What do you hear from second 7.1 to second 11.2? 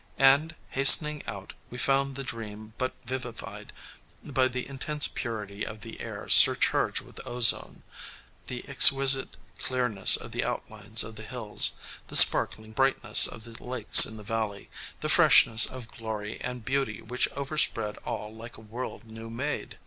ozone, the exquisite clearness of the outlines of